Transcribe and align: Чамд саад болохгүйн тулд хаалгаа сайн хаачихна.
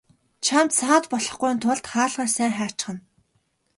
Чамд 0.45 0.71
саад 0.79 1.03
болохгүйн 1.11 1.57
тулд 1.63 1.85
хаалгаа 1.91 2.27
сайн 2.37 2.53
хаачихна. 2.57 2.99